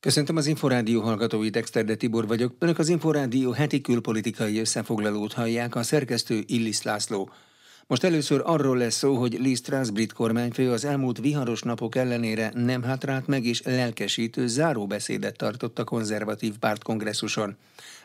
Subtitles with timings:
[0.00, 2.54] Köszöntöm az Inforádió hallgatóit, Exterde Tibor vagyok.
[2.58, 7.30] Önök az Inforádió heti külpolitikai összefoglalót hallják, a szerkesztő Illis László.
[7.86, 12.52] Most először arról lesz szó, hogy Liz Truss brit kormányfő az elmúlt viharos napok ellenére
[12.54, 17.56] nem hátrált meg és lelkesítő záróbeszédet tartott a konzervatív párt kongresszuson.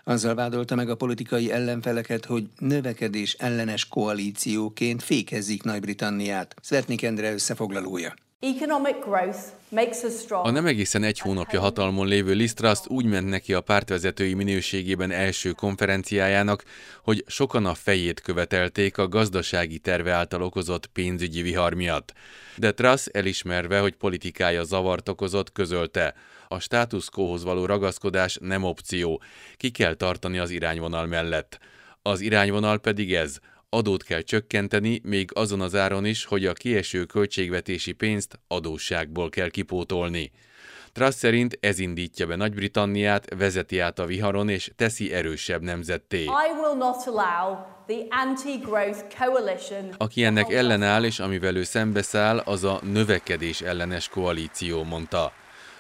[0.04, 6.56] Azzal vádolta meg a politikai ellenfeleket, hogy növekedés ellenes koalícióként fékezzik Nagy-Britanniát.
[6.62, 8.14] Svetnik Endre összefoglalója.
[10.44, 15.12] A nem egészen egy hónapja hatalmon lévő Liz Truss úgy ment neki a pártvezetői minőségében
[15.12, 16.64] első konferenciájának,
[17.04, 22.14] hogy sokan a fejét követelték a gazdasági terve által okozott pénzügyi vihar miatt.
[22.58, 26.16] De Truss elismerve, hogy politikája zavart okozott, közölte,
[26.48, 29.22] a status quo-hoz való ragaszkodás nem opció,
[29.58, 31.60] ki kell tartani az irányvonal mellett.
[32.02, 33.40] Az irányvonal pedig ez,
[33.74, 39.50] adót kell csökkenteni, még azon az áron is, hogy a kieső költségvetési pénzt adósságból kell
[39.50, 40.32] kipótolni.
[40.92, 46.26] Truss szerint ez indítja be Nagy-Britanniát, vezeti át a viharon és teszi erősebb nemzetté.
[49.98, 55.34] Aki ennek ellenáll és amivel ő szembeszáll, az a növekedés ellenes koalíció, mondta.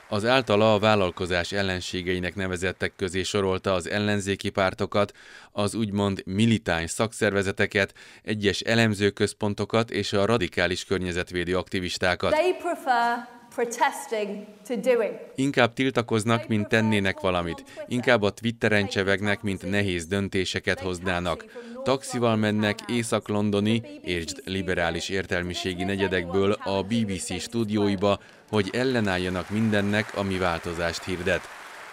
[0.09, 5.13] Az általa a vállalkozás ellenségeinek nevezettek közé sorolta az ellenzéki pártokat,
[5.51, 7.93] az úgymond militáns szakszervezeteket,
[8.23, 12.31] egyes elemzőközpontokat és a radikális környezetvédő aktivistákat.
[15.35, 17.63] Inkább tiltakoznak, mint tennének valamit.
[17.87, 21.45] Inkább a Twitteren csevegnek, mint nehéz döntéseket hoznának.
[21.83, 28.19] Taxival mennek észak-londoni, értsd liberális értelmiségi negyedekből a BBC stúdióiba,
[28.53, 31.41] hogy ellenálljanak mindennek, ami változást hirdet.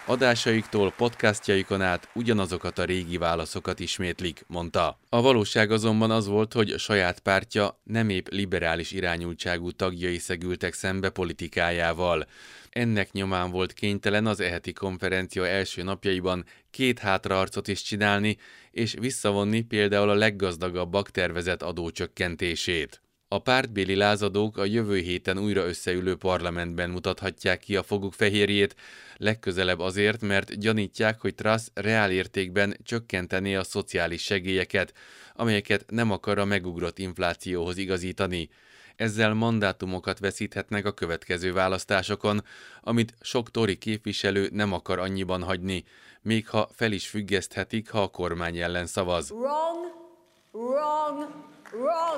[0.05, 4.99] Adásaiktól podcastjaikon át ugyanazokat a régi válaszokat ismétlik, mondta.
[5.09, 11.09] A valóság azonban az volt, hogy saját pártja nem épp liberális irányultságú tagjai szegültek szembe
[11.09, 12.25] politikájával.
[12.69, 18.37] Ennek nyomán volt kénytelen az eheti konferencia első napjaiban két hátraarcot is csinálni,
[18.71, 23.01] és visszavonni például a leggazdagabbak tervezett adócsökkentését.
[23.33, 28.75] A pártbéli lázadók a jövő héten újra összeülő parlamentben mutathatják ki a foguk fehérjét,
[29.17, 34.93] legközelebb azért, mert gyanítják, hogy Truss reálértékben csökkentené a szociális segélyeket,
[35.35, 38.49] amelyeket nem akar a megugrott inflációhoz igazítani.
[38.95, 42.43] Ezzel mandátumokat veszíthetnek a következő választásokon,
[42.81, 45.83] amit sok tori képviselő nem akar annyiban hagyni,
[46.21, 49.29] még ha fel is függeszthetik, ha a kormány ellen szavaz.
[49.29, 49.93] Wrong,
[50.51, 51.49] wrong,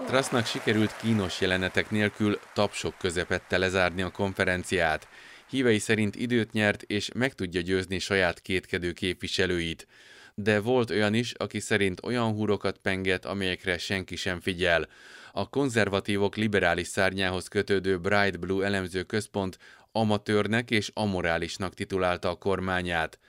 [0.05, 5.07] Trasznak sikerült kínos jelenetek nélkül tapsok közepette lezárni a konferenciát.
[5.49, 9.87] Hívei szerint időt nyert, és meg tudja győzni saját kétkedő képviselőit.
[10.35, 14.87] De volt olyan is, aki szerint olyan húrokat penget, amelyekre senki sem figyel.
[15.31, 19.57] A konzervatívok liberális szárnyához kötődő Bright Blue elemző központ
[19.91, 23.19] amatőrnek és amorálisnak titulálta a kormányát.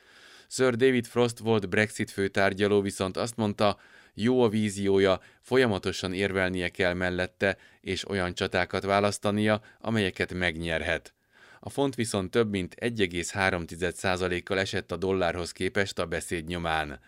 [0.49, 3.79] Sir David Frost volt Brexit főtárgyaló, viszont azt mondta,
[4.15, 11.15] jó a víziója, folyamatosan érvelnie kell mellette, és olyan csatákat választania, amelyeket megnyerhet.
[11.61, 17.01] A font viszont több mint 1,3%-kal esett a dollárhoz képest a beszéd nyomán.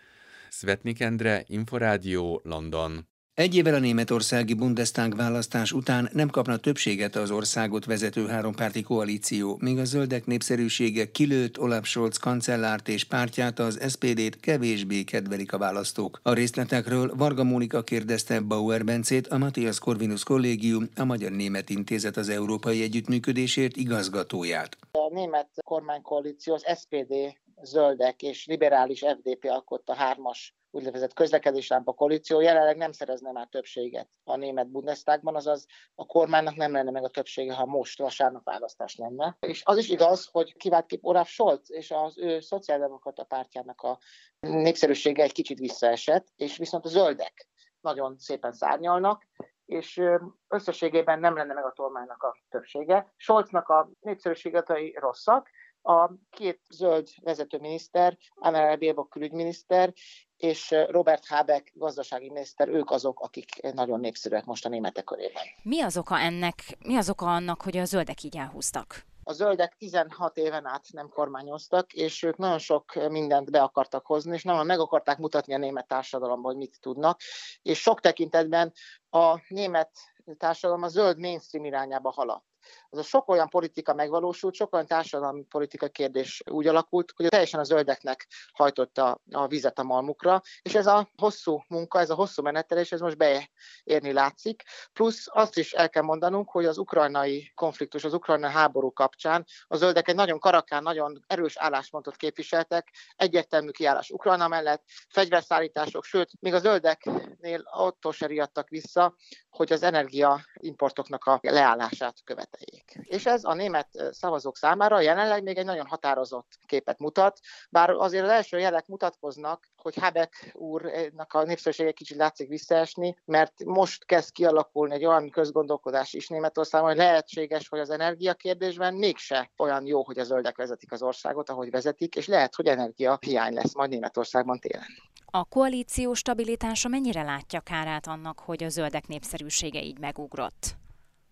[0.49, 3.07] Svetnik Endre, Inforádió, London.
[3.37, 9.57] Egy évvel a németországi Bundestag választás után nem kapna többséget az országot vezető hárompárti koalíció,
[9.61, 15.57] míg a zöldek népszerűsége kilőtt Olaf Scholz kancellárt és pártját, az SPD-t kevésbé kedvelik a
[15.57, 16.19] választók.
[16.23, 22.17] A részletekről Varga Mónika kérdezte Bauer Bencét, a Matthias Corvinus Kollégium, a Magyar Német Intézet
[22.17, 24.77] az Európai Együttműködésért igazgatóját.
[24.91, 27.13] A német kormánykoalíció az SPD
[27.61, 34.35] zöldek és liberális FDP alkotta hármas úgynevezett közlekedéslámpa koalíció jelenleg nem szerezne már többséget a
[34.35, 35.65] német Bundestagban, azaz
[35.95, 39.37] a kormánynak nem lenne meg a többsége, ha most vasárnap választás lenne.
[39.39, 43.99] És az is igaz, hogy kiváltképp Olaf Scholz és az ő szociáldemokrata pártjának a
[44.39, 47.47] népszerűsége egy kicsit visszaesett, és viszont a zöldek
[47.81, 49.27] nagyon szépen szárnyalnak,
[49.65, 50.01] és
[50.47, 53.13] összességében nem lenne meg a kormánynak a többsége.
[53.15, 55.49] Scholznak a népszerűségetei rosszak,
[55.87, 59.93] a két zöld vezetőminiszter, Annalena Baerbock külügyminiszter
[60.37, 65.43] és Robert Habeck gazdasági miniszter, ők azok, akik nagyon népszerűek most a németek körében.
[65.63, 69.05] Mi az oka ennek, mi az oka annak, hogy a zöldek így elhúztak?
[69.23, 74.33] A zöldek 16 éven át nem kormányoztak, és ők nagyon sok mindent be akartak hozni,
[74.33, 77.19] és nagyon meg akarták mutatni a német társadalomban, hogy mit tudnak,
[77.61, 78.73] és sok tekintetben
[79.09, 79.91] a német
[80.37, 82.45] társadalom a zöld mainstream irányába haladt.
[82.89, 87.59] Az a sok olyan politika megvalósult, sok olyan társadalmi politika kérdés úgy alakult, hogy teljesen
[87.59, 92.41] a zöldeknek hajtotta a vizet a malmukra, és ez a hosszú munka, ez a hosszú
[92.41, 94.63] menetelés, ez most beérni látszik.
[94.93, 99.75] Plusz azt is el kell mondanunk, hogy az ukrajnai konfliktus, az ukrajnai háború kapcsán a
[99.75, 106.53] zöldek egy nagyon karakán, nagyon erős álláspontot képviseltek, egyértelmű kiállás Ukrajna mellett, fegyverszállítások, sőt, még
[106.53, 109.15] a zöldeknél attól se riadtak vissza,
[109.49, 112.76] hogy az energiaimportoknak a leállását követeljék.
[113.01, 117.39] És ez a német szavazók számára jelenleg még egy nagyon határozott képet mutat,
[117.69, 123.63] bár azért az első jelek mutatkoznak, hogy Habeck úrnak a népszerűsége kicsit látszik visszaesni, mert
[123.63, 129.85] most kezd kialakulni egy olyan közgondolkodás is Németországban, hogy lehetséges, hogy az energiakérdésben mégse olyan
[129.85, 133.75] jó, hogy a zöldek vezetik az országot, ahogy vezetik, és lehet, hogy energia hiány lesz
[133.75, 134.87] majd Németországban télen.
[135.25, 140.77] A koalíció stabilitása mennyire látja kárát annak, hogy a zöldek népszerűsége így megugrott?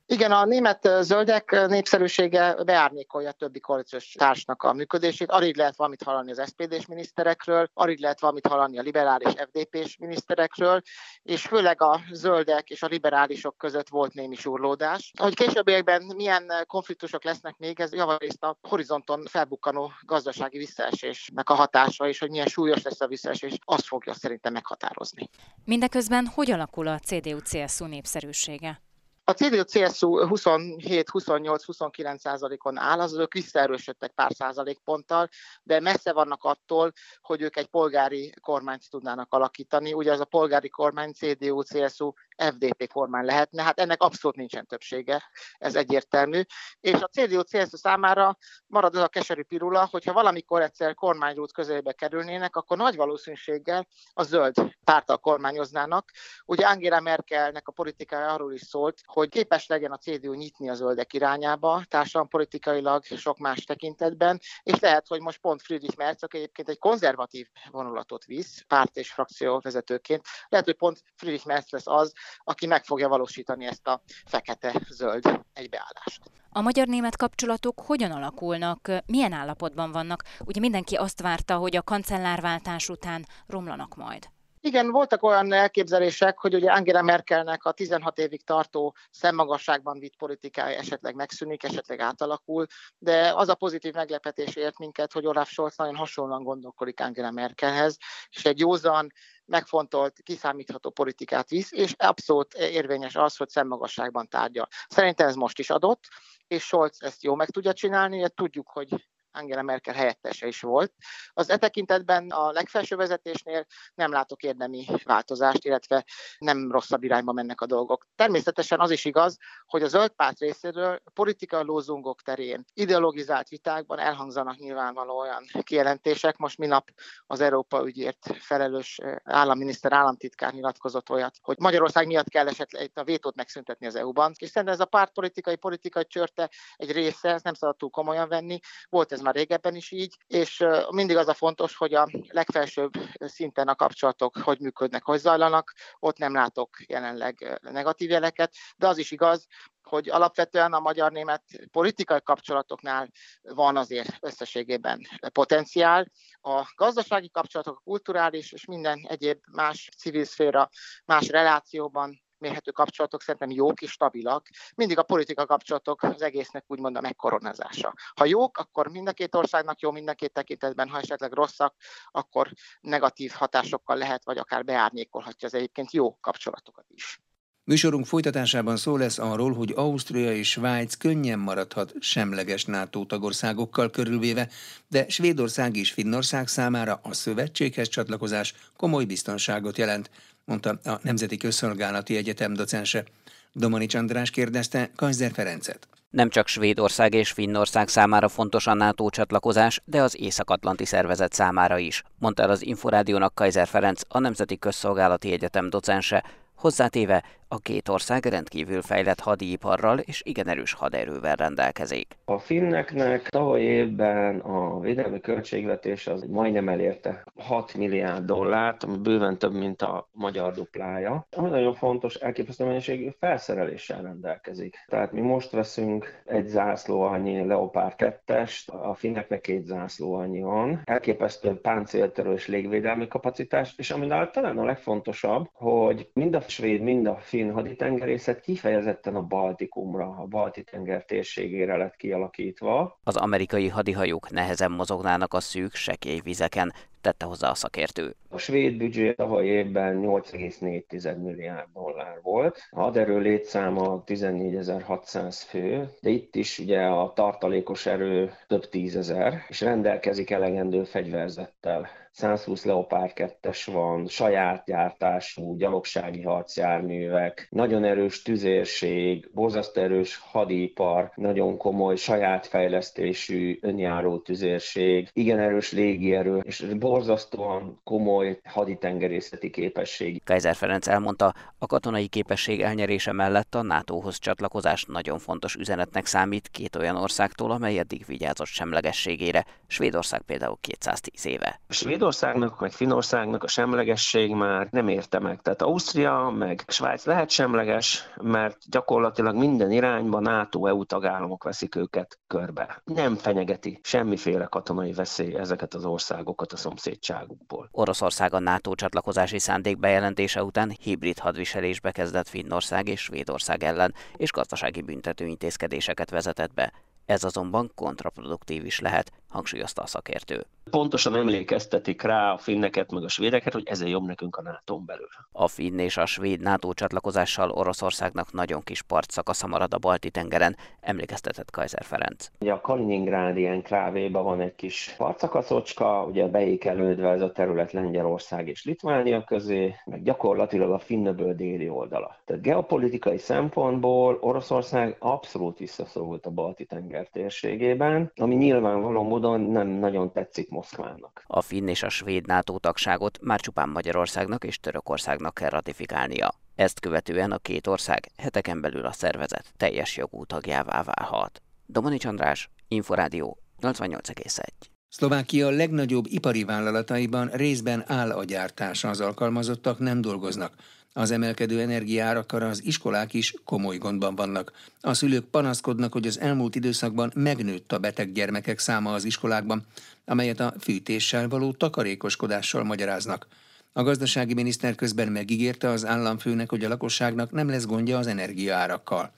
[0.08, 5.32] Igen, a német zöldek népszerűsége beárnyékolja a többi koalíciós társnak a működését.
[5.32, 10.82] Alig lehet valamit hallani az SPD-s miniszterekről, alig lehet valamit hallani a liberális FDP-s miniszterekről,
[11.24, 15.12] és főleg a zöldek és a liberálisok között volt némi surlódás.
[15.20, 22.08] Hogy későbbiekben milyen konfliktusok lesznek még, ez javarészt a horizonton felbukkanó gazdasági visszaesésnek a hatása,
[22.08, 25.30] és hogy milyen súlyos lesz a visszaesés, azt fogja szerintem meghatározni.
[25.64, 28.85] Mindeközben hogy alakul a CDU-CSU népszerűsége?
[29.28, 35.30] A CDU-CSU 27-28-29 százalékon áll, az ők visszaerősödtek pár százalékponttal,
[35.64, 36.92] de messze vannak attól,
[37.22, 39.94] hogy ők egy polgári kormányt tudnának alakítani.
[39.94, 45.24] Ugye az a polgári kormány CDU-CSU FDP kormány lehetne, hát ennek abszolút nincsen többsége,
[45.58, 46.42] ez egyértelmű.
[46.80, 48.38] És a CDU-CSU számára
[48.68, 54.24] marad az a keserű pirula, hogyha valamikor egyszer kormányrút közelébe kerülnének, akkor nagy valószínűséggel a
[54.24, 56.12] zöld pártal kormányoznának.
[56.46, 60.74] Ugye Angela Merkelnek a politikája arról is szólt, hogy képes legyen a CDU nyitni a
[60.74, 61.84] zöldek irányába,
[62.30, 67.48] politikailag sok más tekintetben, és lehet, hogy most pont Friedrich Merz, aki egyébként egy konzervatív
[67.72, 72.84] vonulatot visz, párt és frakció vezetőként, lehet, hogy pont Friedrich Merz lesz az, aki meg
[72.84, 76.22] fogja valósítani ezt a fekete-zöld egybeállást.
[76.50, 80.24] A magyar-német kapcsolatok hogyan alakulnak, milyen állapotban vannak?
[80.46, 84.30] Ugye mindenki azt várta, hogy a kancellárváltás után romlanak majd.
[84.66, 90.78] Igen, voltak olyan elképzelések, hogy ugye Angela Merkelnek a 16 évig tartó szemmagasságban vitt politikája
[90.78, 92.66] esetleg megszűnik, esetleg átalakul,
[92.98, 97.98] de az a pozitív meglepetés ért minket, hogy Olaf Scholz nagyon hasonlóan gondolkodik Angela Merkelhez,
[98.30, 99.12] és egy józan,
[99.46, 104.68] megfontolt, kiszámítható politikát visz, és abszolút érvényes az, hogy szemmagasságban tárgyal.
[104.88, 106.04] Szerintem ez most is adott,
[106.48, 110.94] és Scholz ezt jó meg tudja csinálni, tudjuk, hogy Angela Merkel helyettese is volt.
[111.34, 113.66] Az e tekintetben a legfelső vezetésnél
[113.96, 116.06] nem látok érdemi változást, illetve
[116.38, 118.06] nem rosszabb irányba mennek a dolgok.
[118.16, 124.58] Természetesen az is igaz, hogy a zöld párt részéről politikai lózungok terén ideologizált vitákban elhangzanak
[124.58, 126.38] nyilvánvaló olyan kijelentések.
[126.38, 126.90] Most minap
[127.28, 133.36] az Európa ügyért felelős államminiszter, államtitkár nyilatkozott olyat, hogy Magyarország miatt kell esetleg a vétót
[133.36, 134.32] megszüntetni az EU-ban.
[134.38, 138.60] És szerintem ez a pártpolitikai, politikai csörte egy része, ezt nem szabad túl komolyan venni.
[138.90, 143.68] Volt ez már régebben is így, és mindig az a fontos, hogy a legfelsőbb szinten
[143.68, 149.12] a kapcsolatok hogy működnek, hogy zajlanak, ott nem látok jelenleg negatív jeleket, de az is
[149.12, 149.46] igaz,
[149.82, 153.10] hogy alapvetően a magyar-német politikai kapcsolatoknál
[153.42, 155.02] van azért összességében
[155.34, 156.12] potenciál.
[156.42, 160.70] A gazdasági kapcsolatok, a kulturális és minden egyéb más civil szféra,
[161.06, 164.48] más relációban mérhető kapcsolatok szerintem jók és stabilak.
[164.76, 167.94] Mindig a politika kapcsolatok az egésznek úgymond a megkoronázása.
[168.16, 171.76] Ha jók, akkor mind a két országnak jó, mind a két tekintetben, ha esetleg rosszak,
[172.12, 172.52] akkor
[172.82, 177.20] negatív hatásokkal lehet, vagy akár beárnyékolhatja az egyébként jó kapcsolatokat is.
[177.68, 184.50] Műsorunk folytatásában szó lesz arról, hogy Ausztria és Svájc könnyen maradhat semleges NATO tagországokkal körülvéve,
[184.88, 190.10] de Svédország és Finnország számára a szövetséghez csatlakozás komoly biztonságot jelent
[190.46, 193.04] mondta a Nemzeti Közszolgálati Egyetem docense.
[193.52, 195.88] Domanics András kérdezte Kajzer Ferencet.
[196.10, 201.78] Nem csak Svédország és Finnország számára fontos a NATO csatlakozás, de az Észak-Atlanti Szervezet számára
[201.78, 206.24] is, mondta el az Inforádiónak Kaiser Ferenc, a Nemzeti Közszolgálati Egyetem docense,
[206.56, 212.18] hozzátéve a két ország rendkívül fejlett hadiiparral és igen erős haderővel rendelkezik.
[212.26, 219.38] A finneknek tavaly évben a védelmi költségvetés az majdnem elérte 6 milliárd dollárt, ami bőven
[219.38, 221.28] több, mint a magyar duplája.
[221.32, 224.76] Ami nagyon fontos, elképesztő mennyiségű felszereléssel rendelkezik.
[224.88, 230.82] Tehát mi most veszünk egy zászló annyi Leopard 2-est, a finneknek két zászló annyi van.
[230.84, 237.06] Elképesztő páncéltörő és légvédelmi kapacitás, és ami talán a legfontosabb, hogy mind a svéd, mind
[237.06, 243.00] a finn haditengerészet kifejezetten a Baltikumra, a Balti-tenger térségére lett kialakítva.
[243.04, 246.74] Az amerikai hadihajók nehezen mozognának a szűk, sekély vizeken,
[247.06, 248.16] tette hozzá a szakértő.
[248.30, 252.68] A svéd büdzsé tavaly évben 8,4 milliárd dollár volt.
[252.72, 259.62] A haderő létszáma 14.600 fő, de itt is ugye a tartalékos erő több tízezer, és
[259.62, 261.88] rendelkezik elegendő fegyverzettel.
[262.16, 271.58] 120 Leopard 2-es van, saját gyártású gyalogsági harcjárművek, nagyon erős tüzérség, borzasztó erős hadipar, nagyon
[271.58, 276.66] komoly saját fejlesztésű önjáró tüzérség, igen erős légierő, és
[276.96, 280.24] borzasztóan komoly haditengerészeti képesség.
[280.24, 286.48] Kaiser Ferenc elmondta, a katonai képesség elnyerése mellett a NATO-hoz csatlakozás nagyon fontos üzenetnek számít
[286.48, 291.60] két olyan országtól, amely eddig vigyázott semlegességére, Svédország például 210 éve.
[291.70, 295.42] Svéd Svédországnak vagy Finországnak a semlegesség már nem érte meg.
[295.42, 302.82] Tehát Ausztria meg Svájc lehet semleges, mert gyakorlatilag minden irányban NATO-EU tagállamok veszik őket körbe.
[302.84, 307.70] Nem fenyegeti semmiféle katonai veszély ezeket az országokat a szomszédságukból.
[307.72, 314.32] Oroszország a NATO csatlakozási szándék bejelentése után hibrid hadviselésbe kezdett Finnország és Svédország ellen, és
[314.32, 316.74] gazdasági büntető intézkedéseket vezetett be.
[317.06, 320.46] Ez azonban kontraproduktív is lehet, hangsúlyozta a szakértő.
[320.70, 325.08] Pontosan emlékeztetik rá a finneket meg a svédeket, hogy ezért jobb nekünk a nato belül.
[325.32, 331.52] A finn és a svéd NATO csatlakozással Oroszországnak nagyon kis partszakasza marad a Balti-tengeren, emlékeztetett
[331.52, 332.28] Kaiser Ferenc.
[332.40, 338.66] Ugye a Kaliningrádi enklávéban van egy kis partszakaszocska, ugye beékelődve ez a terület Lengyelország és
[338.66, 342.16] Litvánia közé, meg gyakorlatilag a finnöböl déli oldala.
[342.26, 350.50] Tehát geopolitikai szempontból Oroszország abszolút visszaszorult a Balti-tenger térségében, ami nyilvánvaló módon nem nagyon tetszik
[350.50, 351.24] Moszkvának.
[351.28, 356.34] A finn és a svéd NATO tagságot már csupán Magyarországnak és Törökországnak kell ratifikálnia.
[356.56, 361.42] Ezt követően a két ország heteken belül a szervezet teljes jogú tagjává válhat.
[361.66, 364.44] Domani András, Inforádió 88,1.
[364.90, 370.54] Szlovákia legnagyobb ipari vállalataiban részben áll a gyártás, az alkalmazottak nem dolgoznak.
[370.98, 374.52] Az emelkedő energiárakkal az iskolák is komoly gondban vannak.
[374.82, 379.66] A szülők panaszkodnak, hogy az elmúlt időszakban megnőtt a beteg gyermekek száma az iskolákban,
[380.06, 383.28] amelyet a fűtéssel való takarékoskodással magyaráznak.
[383.74, 389.12] A gazdasági miniszter közben megígérte az államfőnek, hogy a lakosságnak nem lesz gondja az energiaárakkal.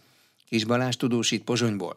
[0.50, 1.96] Kis Balázs tudósít Pozsonyból.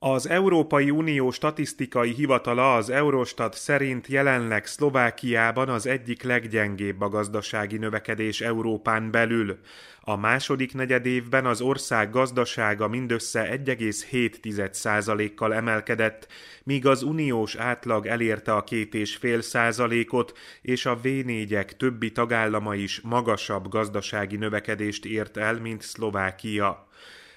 [0.00, 7.76] Az Európai Unió statisztikai hivatala az Eurostat szerint jelenleg Szlovákiában az egyik leggyengébb a gazdasági
[7.76, 9.58] növekedés Európán belül.
[10.00, 16.28] A második negyedévben az ország gazdasága mindössze 1,7%-kal emelkedett,
[16.64, 23.68] míg az uniós átlag elérte a 2,5 százalékot, és a V4-ek többi tagállama is magasabb
[23.68, 26.87] gazdasági növekedést ért el, mint Szlovákia.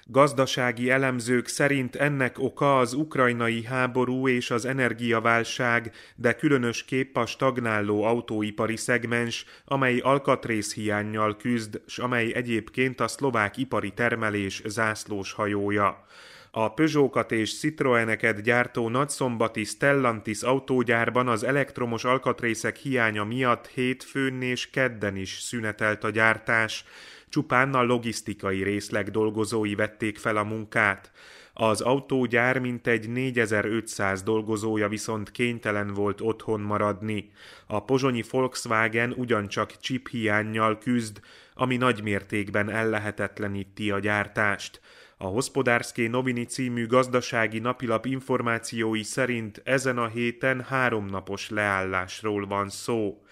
[0.06, 8.02] Gazdasági elemzők szerint ennek oka az ukrajnai háború és az energiaválság, de különösképp a stagnáló
[8.02, 16.06] autóipari szegmens, amely alkatrészhiányjal küzd, s amely egyébként a szlovák ipari termelés zászlós hajója.
[16.50, 24.70] A Peugeot-kat és Citroeneket gyártó nagyszombati Stellantis autógyárban az elektromos alkatrészek hiánya miatt hétfőn és
[24.70, 26.84] kedden is szünetelt a gyártás,
[27.32, 31.10] Csupán a logisztikai részleg dolgozói vették fel a munkát.
[31.52, 37.30] Az autógyár mintegy 4500 dolgozója viszont kénytelen volt otthon maradni.
[37.66, 41.20] A pozsonyi Volkswagen ugyancsak chip hiányjal küzd,
[41.54, 44.80] ami nagy mértékben ellehetetleníti a gyártást.
[45.16, 53.22] A Hospodárszké Novini című gazdasági napilap információi szerint ezen a héten háromnapos leállásról van szó.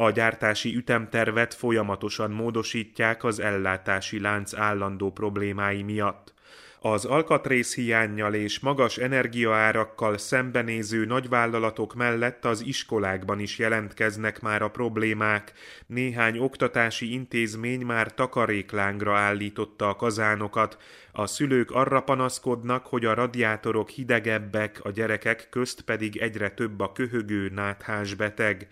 [0.00, 6.34] A gyártási ütemtervet folyamatosan módosítják az ellátási lánc állandó problémái miatt.
[6.80, 14.70] Az alkatrész hiányjal és magas energiaárakkal szembenéző nagyvállalatok mellett az iskolákban is jelentkeznek már a
[14.70, 15.52] problémák.
[15.86, 20.76] Néhány oktatási intézmény már takaréklángra állította a kazánokat.
[21.12, 26.92] A szülők arra panaszkodnak, hogy a radiátorok hidegebbek, a gyerekek közt pedig egyre több a
[26.92, 28.68] köhögő náthás beteg.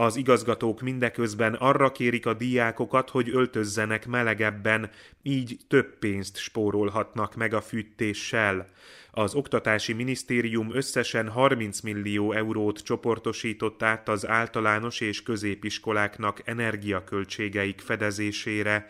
[0.00, 4.90] Az igazgatók mindeközben arra kérik a diákokat, hogy öltözzenek melegebben,
[5.22, 8.66] így több pénzt spórolhatnak meg a fűtéssel.
[9.10, 18.88] Az Oktatási Minisztérium összesen 30 millió eurót csoportosított át az általános és középiskoláknak energiaköltségeik fedezésére.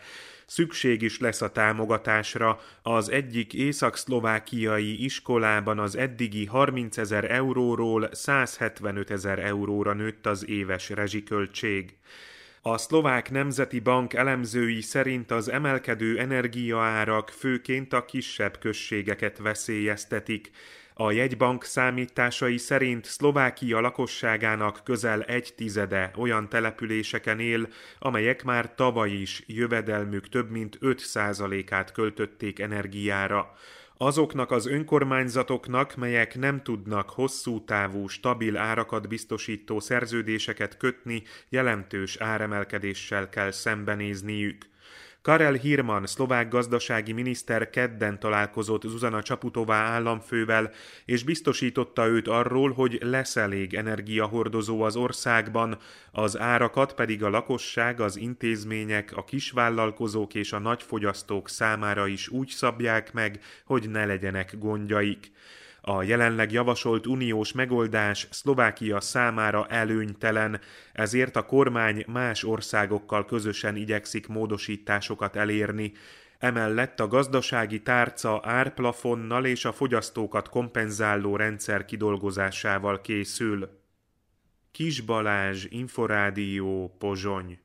[0.50, 2.60] Szükség is lesz a támogatásra.
[2.82, 10.88] Az egyik észak-szlovákiai iskolában az eddigi 30 ezer euróról 175 ezer euróra nőtt az éves
[10.88, 11.96] rezsiköltség.
[12.62, 20.50] A szlovák nemzeti bank elemzői szerint az emelkedő energiaárak főként a kisebb községeket veszélyeztetik.
[21.00, 29.10] A jegybank számításai szerint Szlovákia lakosságának közel egy tizede olyan településeken él, amelyek már tavaly
[29.10, 33.54] is jövedelmük több mint 5%-át költötték energiára.
[33.96, 43.28] Azoknak az önkormányzatoknak, melyek nem tudnak hosszú távú, stabil árakat biztosító szerződéseket kötni, jelentős áremelkedéssel
[43.28, 44.66] kell szembenézniük.
[45.22, 50.70] Karel Hirman, szlovák gazdasági miniszter kedden találkozott Zuzana Csaputová államfővel,
[51.04, 55.78] és biztosította őt arról, hogy lesz elég energiahordozó az országban,
[56.12, 62.48] az árakat pedig a lakosság, az intézmények, a kisvállalkozók és a nagyfogyasztók számára is úgy
[62.48, 65.30] szabják meg, hogy ne legyenek gondjaik.
[65.90, 70.60] A jelenleg javasolt uniós megoldás Szlovákia számára előnytelen,
[70.92, 75.92] ezért a kormány más országokkal közösen igyekszik módosításokat elérni.
[76.38, 83.68] Emellett a gazdasági tárca árplafonnal és a fogyasztókat kompenzáló rendszer kidolgozásával készül.
[84.72, 87.58] Kis Balázs, Inforádió, Pozsony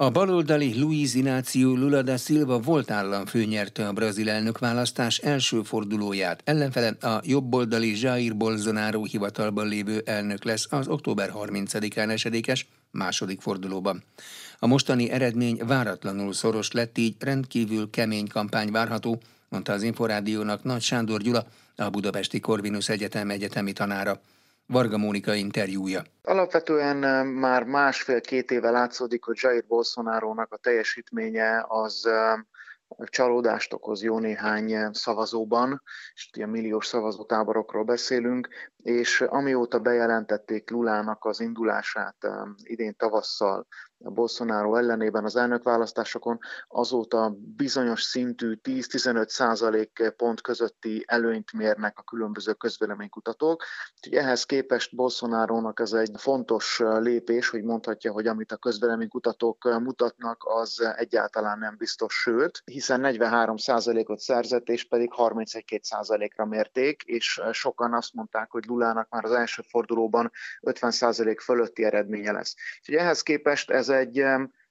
[0.00, 6.40] a baloldali Luiz Inácio Lula da Silva volt államfő nyerte a brazil elnökválasztás első fordulóját.
[6.44, 14.02] Ellenfele a jobboldali Jair Bolsonaro hivatalban lévő elnök lesz az október 30-án esedékes második fordulóban.
[14.58, 20.82] A mostani eredmény váratlanul szoros lett, így rendkívül kemény kampány várható, mondta az Inforádiónak Nagy
[20.82, 24.20] Sándor Gyula, a Budapesti Corvinus Egyetem egyetemi tanára.
[24.72, 26.02] Varga Mónika interjúja.
[26.22, 32.08] Alapvetően már másfél-két éve látszódik, hogy Jair bolsonaro a teljesítménye az
[33.04, 35.82] csalódást okoz jó néhány szavazóban,
[36.14, 42.16] és ilyen milliós szavazótáborokról beszélünk, és amióta bejelentették Lulának az indulását
[42.62, 43.66] idén tavasszal
[43.98, 46.38] Bolsonaro ellenében az elnökválasztásokon,
[46.68, 53.64] azóta bizonyos szintű 10-15 százalék pont közötti előnyt mérnek a különböző közvéleménykutatók.
[53.96, 60.44] Úgyhogy ehhez képest Bolsonarónak ez egy fontos lépés, hogy mondhatja, hogy amit a közvéleménykutatók mutatnak,
[60.44, 67.40] az egyáltalán nem biztos, sőt, hiszen 43 százalékot szerzett, és pedig 31 százalékra mérték, és
[67.52, 72.54] sokan azt mondták, hogy Lulának már az első fordulóban 50 százalék fölötti eredménye lesz.
[72.78, 74.24] Úgyhogy ehhez képest ez egy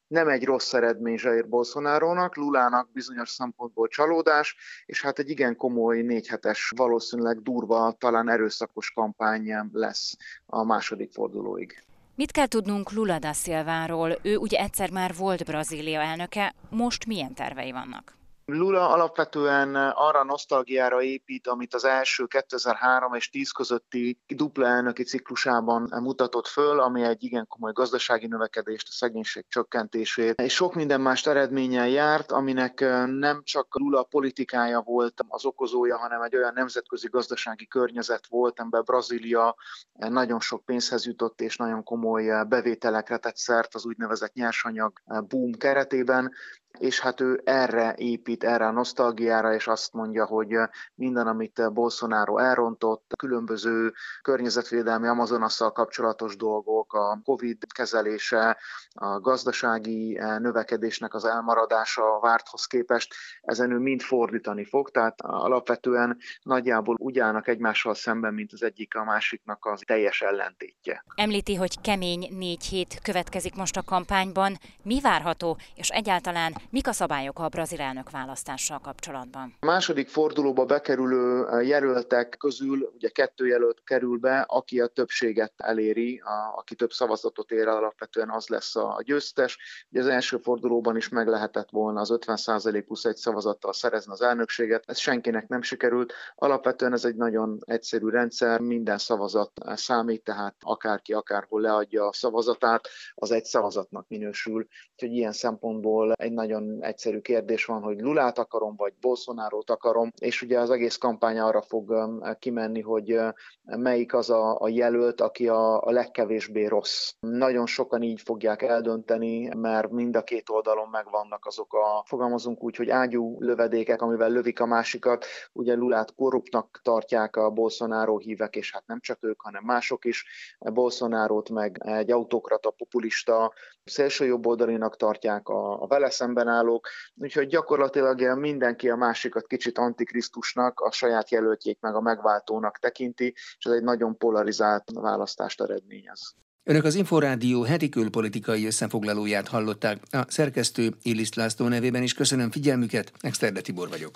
[0.07, 6.01] nem egy rossz eredmény Jair Bolsonarónak, Lulának bizonyos szempontból csalódás, és hát egy igen komoly
[6.01, 11.83] négy hetes, valószínűleg durva, talán erőszakos kampány lesz a második fordulóig.
[12.15, 14.17] Mit kell tudnunk Lula da Silváról?
[14.21, 18.16] Ő ugye egyszer már volt Brazília elnöke, most milyen tervei vannak?
[18.51, 25.03] Lula alapvetően arra a nosztalgiára épít, amit az első 2003 és 10 közötti dupla elnöki
[25.03, 31.01] ciklusában mutatott föl, ami egy igen komoly gazdasági növekedést, a szegénység csökkentését, és sok minden
[31.01, 37.07] más eredménnyel járt, aminek nem csak Lula politikája volt az okozója, hanem egy olyan nemzetközi
[37.07, 39.55] gazdasági környezet volt, amiben Brazília
[39.93, 46.31] nagyon sok pénzhez jutott, és nagyon komoly bevételekre tett szert az úgynevezett nyersanyag boom keretében,
[46.79, 50.55] és hát ő erre épít, erre a nosztalgiára, és azt mondja, hogy
[50.95, 58.57] minden, amit Bolsonaro elrontott, különböző környezetvédelmi Amazonasszal kapcsolatos dolgok, a Covid kezelése,
[58.93, 66.95] a gazdasági növekedésnek az elmaradása várthoz képest, ezen ő mind fordítani fog, tehát alapvetően nagyjából
[66.99, 71.03] úgy állnak egymással szemben, mint az egyik a másiknak az teljes ellentétje.
[71.15, 74.57] Említi, hogy kemény négy hét következik most a kampányban.
[74.83, 79.55] Mi várható, és egyáltalán Mik a szabályok a brazil elnök választással kapcsolatban?
[79.59, 85.53] A második fordulóba bekerülő eh, jelöltek közül ugye kettő jelölt kerül be, aki a többséget
[85.57, 89.57] eléri, a, aki több szavazatot ér alapvetően az lesz a győztes.
[89.91, 94.21] Ugye az első fordulóban is meg lehetett volna az 50% plusz egy szavazattal szerezni az
[94.21, 96.13] elnökséget, ez senkinek nem sikerült.
[96.35, 102.87] Alapvetően ez egy nagyon egyszerű rendszer, minden szavazat számít, tehát akárki akárhol leadja a szavazatát,
[103.13, 104.67] az egy szavazatnak minősül.
[104.91, 110.11] Úgyhogy ilyen szempontból egy nagyon nagyon egyszerű kérdés van, hogy Lulát akarom, vagy bolsonaro akarom,
[110.19, 114.67] és ugye az egész kampány arra fog um, kimenni, hogy uh, melyik az a, a
[114.67, 117.13] jelölt, aki a, a legkevésbé rossz.
[117.19, 122.75] Nagyon sokan így fogják eldönteni, mert mind a két oldalon megvannak azok a, fogalmazunk úgy,
[122.75, 125.25] hogy ágyú lövedékek, amivel lövik a másikat.
[125.53, 130.25] Ugye Lulát korruptnak tartják a Bolsonaro hívek, és hát nem csak ők, hanem mások is.
[130.59, 138.89] Bolsonaro-t meg egy autokrata, populista, szélsőjobboldalinak tartják a, a vele szemben állók, úgyhogy gyakorlatilag mindenki
[138.89, 144.17] a másikat kicsit antikrisztusnak, a saját jelöltjét meg a megváltónak tekinti, és ez egy nagyon
[144.17, 146.35] polarizált választást eredményez.
[146.63, 150.01] Önök az Inforádió heti külpolitikai összefoglalóját hallották.
[150.11, 154.11] A szerkesztő Illis László nevében is köszönöm figyelmüket, Exterde Tibor vagyok.